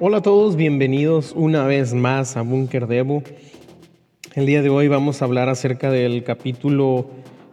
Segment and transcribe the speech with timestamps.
[0.00, 3.24] Hola a todos, bienvenidos una vez más a Bunker Devo.
[4.36, 7.06] El día de hoy vamos a hablar acerca del capítulo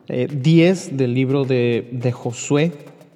[0.08, 2.72] 10 eh, del libro de, Josué.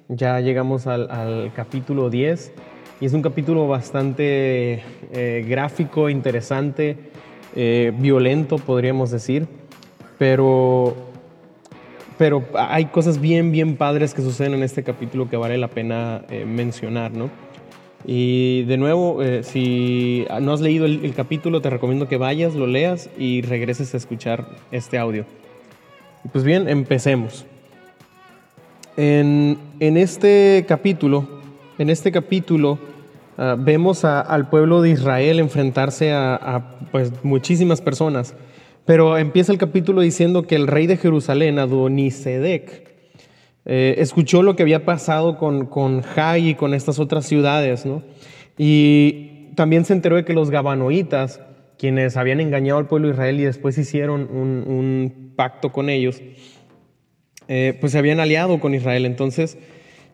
[0.08, 2.52] Ya llegamos al, capítulo 10
[3.00, 4.82] y es un capítulo bastante
[5.12, 6.96] eh, gráfico, interesante,
[7.54, 9.46] eh, violento, podríamos decir,
[10.18, 10.96] pero,
[12.18, 16.24] pero hay cosas bien, bien padres que suceden en este capítulo que vale la pena
[16.44, 17.30] mencionar, ¿no?
[18.06, 22.66] Y de nuevo, eh, si no has leído el, capítulo, te recomiendo que vayas, lo
[22.66, 25.26] leas y regreses a escuchar este audio.
[26.32, 27.44] Pues bien, empecemos.
[28.96, 31.26] En, este capítulo,
[31.78, 32.78] en este capítulo
[33.38, 38.34] ah, vemos al pueblo de Israel enfrentarse a, pues, muchísimas personas,
[38.86, 42.90] pero empieza el capítulo diciendo que el rey de Jerusalén, Adonisedec,
[43.66, 48.02] eh, escuchó lo que había pasado con, con Jai y con estas otras ciudades, ¿no?
[48.56, 51.40] Y también se enteró de que los gabanoitas,
[51.78, 56.20] quienes habían engañado al pueblo de Israel y después hicieron un, pacto con ellos,
[57.48, 59.06] eh, pues se habían aliado con Israel.
[59.06, 59.56] Entonces,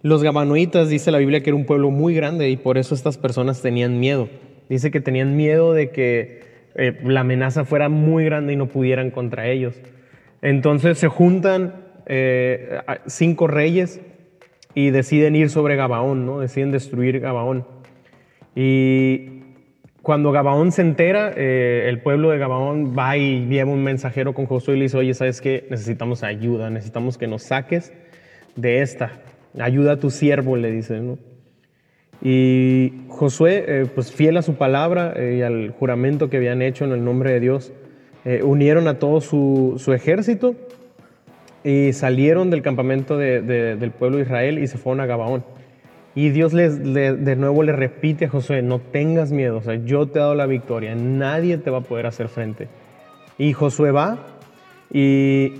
[0.02, 3.18] los gabanoitas, dice la Biblia, que era un pueblo muy grande y por eso estas
[3.18, 4.28] personas tenían miedo.
[4.68, 6.42] Dice que tenían miedo de que
[6.76, 9.74] eh, la amenaza fuera muy grande y no pudieran contra ellos.
[10.42, 14.00] Entonces se juntan eh, cinco reyes
[14.74, 16.40] y deciden ir sobre Gabaón, ¿no?
[16.40, 17.66] Deciden destruir Gabaón.
[18.54, 19.40] Y
[20.02, 24.46] cuando Gabaón se entera, eh, el pueblo de Gabaón va y lleva un mensajero con
[24.46, 25.66] Josué y le dice, oye, ¿sabes qué?
[25.68, 27.92] Necesitamos ayuda, necesitamos que nos saques
[28.54, 29.10] de esta.
[29.58, 31.18] Ayuda a tu siervo, le dice, ¿no?
[32.22, 36.92] Y Josué, eh, pues fiel a su palabra y al juramento que habían hecho en
[36.92, 37.72] el nombre de Dios,
[38.42, 40.56] unieron a todo su, su ejército
[41.66, 45.44] y salieron del campamento del pueblo de Israel y se fueron a Gabaón.
[46.14, 50.06] Y Dios les, de nuevo le repite a Josué, no tengas miedo, o sea, yo
[50.06, 52.68] te he dado la victoria, nadie te va a poder hacer frente.
[53.36, 54.18] Y Josué va
[54.92, 55.54] y,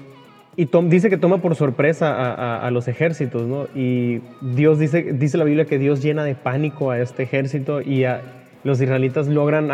[0.56, 3.66] y dice que toma por sorpresa a, los ejércitos, ¿no?
[3.75, 8.04] Y Dios dice, dice la Biblia que Dios llena de pánico a este ejército y
[8.62, 9.70] los israelitas logran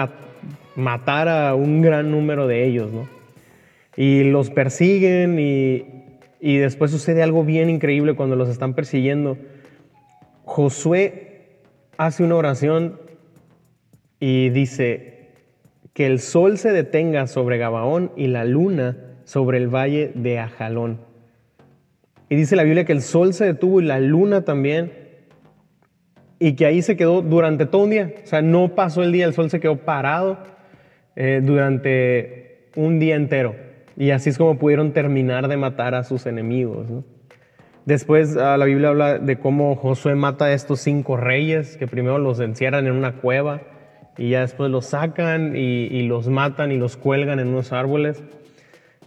[0.76, 3.06] matar a un gran número de ellos, ¿no?
[3.96, 6.01] Y los persiguen y,
[6.44, 9.38] y después sucede algo bien increíble cuando los están persiguiendo.
[10.44, 11.60] Josué
[11.96, 12.98] hace una oración
[14.18, 15.28] y dice
[15.92, 20.98] que el sol se detenga sobre Gabaón y la luna sobre el valle de Ajalón.
[22.28, 24.90] Y dice la Biblia que el sol se detuvo y la luna también.
[26.40, 28.14] Y que ahí se quedó durante todo un día.
[28.24, 30.38] O sea, no pasó el día, el sol se quedó parado
[31.14, 33.54] eh, durante un día entero.
[33.96, 36.86] Y así es como pudieron terminar de matar a sus enemigos.
[37.84, 42.18] Después ah, la Biblia habla de cómo Josué mata a estos cinco reyes, que primero
[42.18, 43.62] los encierran en una cueva
[44.16, 48.22] y ya después los sacan y, los matan y los cuelgan en unos árboles.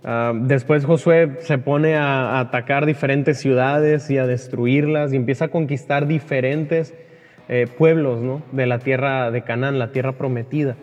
[0.03, 5.47] Ah, después Josué se pone a, atacar diferentes ciudades y a destruirlas y empieza a
[5.47, 6.93] conquistar diferentes
[7.47, 10.75] eh, pueblos de la tierra de Canaán, la tierra prometida.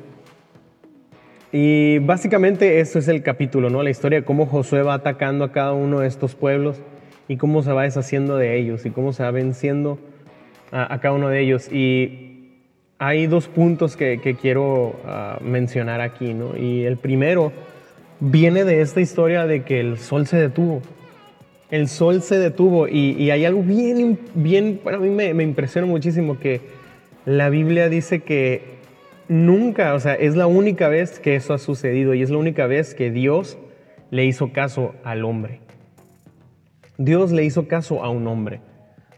[1.52, 3.82] Y básicamente esto es el capítulo, ¿no?
[3.82, 6.80] La historia de cómo Josué va atacando a cada uno de estos pueblos
[7.28, 9.98] y cómo se va deshaciendo de ellos y cómo se va venciendo
[10.70, 11.70] a, cada uno de ellos.
[11.70, 12.48] Y
[12.98, 16.56] hay dos puntos que, quiero ah, mencionar aquí, ¿no?
[16.56, 17.52] Y el primero
[18.18, 20.80] viene de esta historia de que el sol se detuvo.
[21.70, 26.38] El sol se detuvo y, hay algo bien, bien, para mí me, me impresiona muchísimo
[26.38, 26.62] que
[27.26, 28.72] la Biblia dice que
[29.28, 32.66] nunca, o sea, es la única vez que eso ha sucedido y es la única
[32.66, 33.58] vez que Dios
[34.10, 35.60] le hizo caso al hombre.
[36.98, 38.60] Dios le hizo caso a un hombre.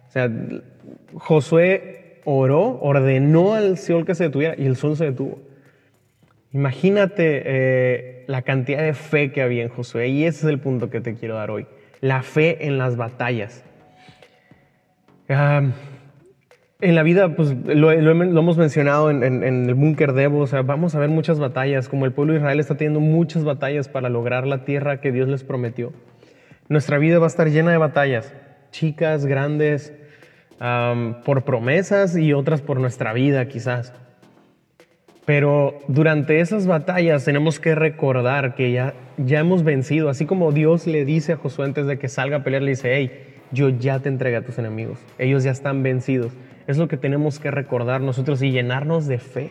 [0.09, 0.31] O sea,
[1.15, 5.39] Josué oró, ordenó al sol que se detuviera y el sol se detuvo.
[6.53, 10.89] Imagínate eh, la cantidad de fe que había en Josué y ese es el punto
[10.89, 11.67] que te quiero dar hoy.
[12.01, 13.65] La fe en las batallas.
[15.29, 15.63] Ah,
[16.85, 20.99] en la vida, pues lo, hemos mencionado en, el búnker Devo, o sea, vamos a
[20.99, 24.65] ver muchas batallas, como el pueblo de Israel está teniendo muchas batallas para lograr la
[24.65, 25.93] tierra que Dios les prometió.
[26.69, 28.35] Nuestra vida va a estar llena de batallas,
[28.71, 29.95] chicas, grandes,
[31.25, 33.95] por promesas y otras por nuestra vida quizás.
[35.25, 40.87] Pero durante esas batallas tenemos que recordar que ya, ya hemos vencido, así como Dios
[40.87, 44.01] le dice a Josué antes de que salga a pelear, le dice, hey, yo ya
[44.01, 46.33] te entregué a tus enemigos, ellos ya están vencidos.
[46.67, 49.51] Es lo que tenemos que recordar nosotros y llenarnos de fe.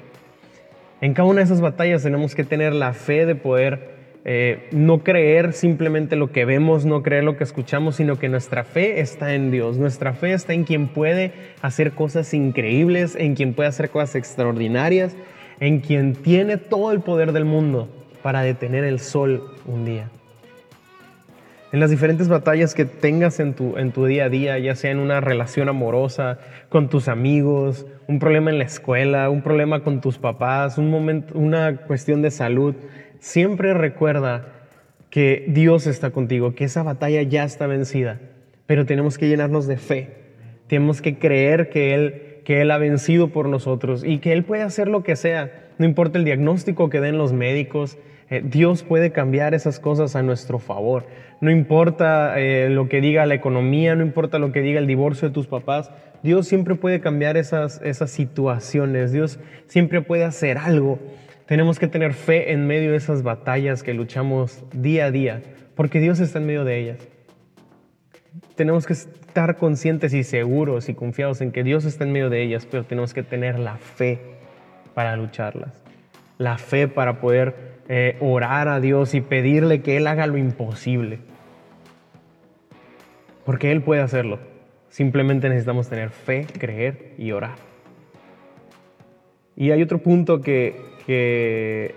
[0.99, 3.93] En cada una de esas batallas tenemos que tener la fe de poder
[4.25, 8.63] eh, no creer simplemente lo que vemos, no creer lo que escuchamos, sino que nuestra
[8.63, 9.77] fe está en Dios.
[9.77, 15.15] Nuestra fe está en quien puede hacer cosas increíbles, en quien puede hacer cosas extraordinarias,
[15.59, 17.89] en quien tiene todo el poder del mundo
[18.21, 20.09] para detener el sol un día.
[21.73, 24.91] En las diferentes batallas que tengas en tu, en tu día a día, ya sea
[24.91, 26.37] en una relación amorosa,
[26.69, 31.35] con tus amigos, un problema en la escuela, un problema con tus papás, un momento,
[31.35, 32.75] una cuestión de salud,
[33.17, 34.49] siempre recuerda
[35.09, 38.19] que Dios está contigo, que esa batalla ya está vencida,
[38.67, 40.09] pero tenemos que llenarnos de fe,
[40.67, 44.61] tenemos que creer que Él, que Él ha vencido por nosotros y que Él puede
[44.61, 47.97] hacer lo que sea, no importa el diagnóstico que den los médicos,
[48.29, 51.05] eh, Dios puede cambiar esas cosas a nuestro favor.
[51.41, 55.27] No importa eh, lo que diga la economía, no importa lo que diga el divorcio
[55.27, 55.91] de tus papás,
[56.23, 60.99] Dios siempre puede cambiar esas, esas situaciones, Dios siempre puede hacer algo.
[61.45, 65.41] Tenemos que tener fe en medio de esas batallas que luchamos día a día,
[65.75, 67.07] porque Dios está en medio de ellas.
[68.55, 72.41] Tenemos que estar conscientes y seguros y confiados en que Dios está en medio de
[72.41, 74.19] ellas, pero tenemos que tener la fe
[74.93, 75.82] para lucharlas.
[76.37, 81.19] La fe para poder eh, orar a Dios y pedirle que Él haga lo imposible.
[83.45, 84.39] Porque Él puede hacerlo.
[84.89, 87.55] Simplemente necesitamos tener fe, creer y orar.
[89.55, 91.93] Y hay otro punto que, que,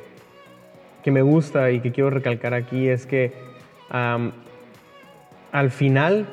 [1.10, 3.32] me gusta y que quiero recalcar aquí es que
[3.88, 6.26] al final,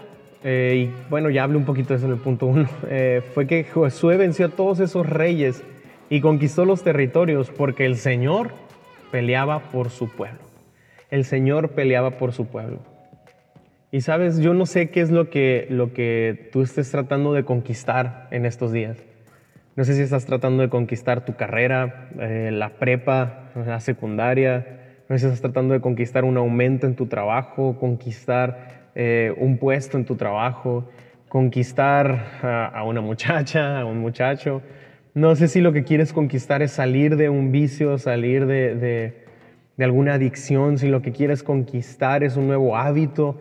[0.43, 3.45] eh, y bueno, ya hablé un poquito de eso en el punto uno, eh, fue
[3.45, 5.63] que Josué venció a todos esos reyes
[6.09, 8.51] y conquistó los territorios porque el Señor
[9.11, 10.39] peleaba por su pueblo.
[11.09, 12.79] El Señor peleaba por su pueblo.
[13.91, 17.45] Y sabes, yo no sé qué es lo que, lo que tú estés tratando de
[17.45, 18.97] conquistar en estos días.
[19.75, 24.81] No sé si estás tratando de conquistar tu carrera, eh, la prepa, la secundaria.
[25.09, 29.57] No sé si estás tratando de conquistar un aumento en tu trabajo, conquistar eh, un
[29.57, 30.89] puesto en tu trabajo,
[31.27, 34.61] conquistar a, una muchacha, a un muchacho.
[35.13, 39.23] No sé si lo que quieres conquistar es salir de un vicio, salir de,
[39.77, 43.39] de alguna adicción, si lo que quieres conquistar es un nuevo hábito.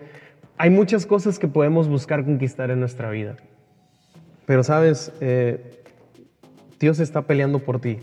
[0.59, 3.37] Hay muchas cosas que podemos buscar conquistar en nuestra vida.
[4.47, 5.83] Pero sabes, eh,
[6.79, 7.99] Dios está peleando por ti.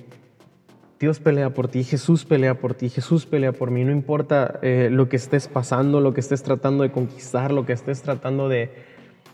[0.99, 3.85] Dios pelea por ti, Jesús pelea por ti, Jesús pelea por mí.
[3.85, 7.71] No importa eh, lo que estés pasando, lo que estés tratando de conquistar, lo que
[7.71, 8.71] estés tratando de,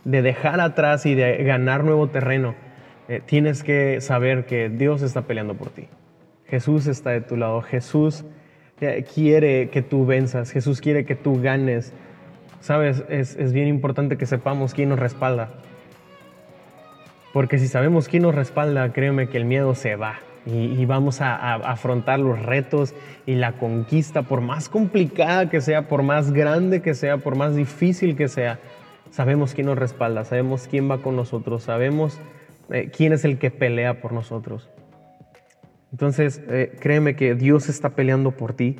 [0.03, 2.53] dejar atrás y de ganar nuevo terreno.
[3.07, 5.87] Eh, tienes que saber que Dios está peleando por ti.
[6.47, 7.61] Jesús está de tu lado.
[7.61, 8.25] Jesús
[8.81, 10.51] eh, quiere que tú venzas.
[10.51, 11.93] Jesús quiere que tú ganes.
[12.59, 15.49] Sabes, es, es bien importante que sepamos quién nos respalda.
[17.33, 21.55] Porque si sabemos quién nos respalda, créeme que el miedo se va y, vamos a,
[21.55, 22.93] afrontar los retos
[23.25, 27.55] y la conquista, por más complicada que sea, por más grande que sea, por más
[27.55, 28.59] difícil que sea.
[29.09, 32.19] Sabemos quién nos respalda, sabemos quién va con nosotros, sabemos
[32.71, 34.69] eh, quién es el que pelea por nosotros.
[35.91, 38.77] Entonces, eh, créeme que Dios está peleando por ti.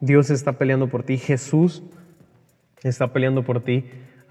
[0.00, 1.16] Dios está peleando por ti.
[1.16, 1.82] Jesús
[2.82, 3.84] está peleando por ti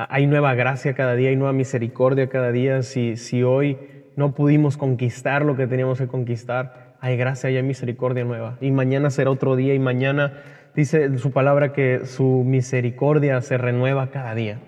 [0.09, 2.81] hay nueva gracia cada día, hay nueva misericordia cada día.
[2.83, 3.77] Si, si hoy
[4.15, 8.57] no pudimos conquistar lo que teníamos que conquistar, hay gracia y hay misericordia nueva.
[8.61, 10.33] Y mañana será otro día y mañana
[10.75, 14.59] dice su palabra que su misericordia se renueva cada día.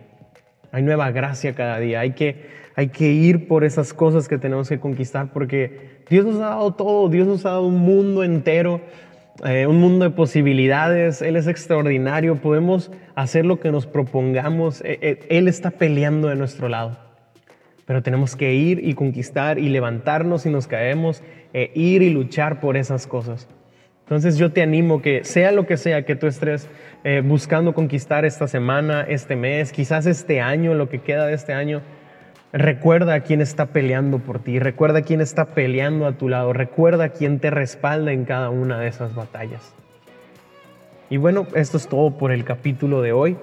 [0.71, 1.99] Hay nueva gracia cada día.
[1.99, 6.37] Hay que, hay que ir por esas cosas que tenemos que conquistar porque Dios nos
[6.37, 7.09] ha dado todo.
[7.09, 8.81] Dios nos ha dado un mundo entero
[9.43, 14.99] eh, un mundo de posibilidades, Él es extraordinario, podemos hacer lo que nos propongamos, eh,
[15.01, 16.99] eh, Él está peleando de nuestro lado.
[17.85, 21.21] Pero tenemos que ir y conquistar y levantarnos si nos caemos,
[21.53, 23.49] ir y luchar por esas cosas.
[24.03, 26.69] Entonces yo te animo que sea lo que sea que tú estés
[27.25, 31.81] buscando conquistar esta semana, este mes, quizás este año, lo que queda de este año,
[32.53, 36.53] Recuerda a quién está peleando por ti, recuerda a quién está peleando a tu lado,
[36.53, 39.73] recuerda a quién te respalda en cada una de esas batallas.
[41.09, 43.37] Y bueno, esto es todo por el capítulo de hoy.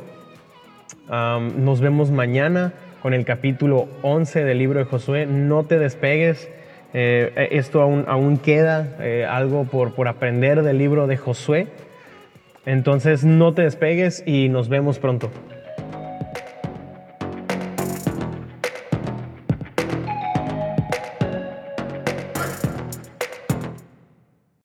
[1.08, 5.26] nos vemos mañana con el capítulo 11 del libro de Josué.
[5.26, 6.48] No te despegues,
[6.94, 11.66] eh, esto aún, queda eh, algo por, por aprender del libro de Josué.
[12.64, 15.30] Entonces no te despegues y nos vemos pronto.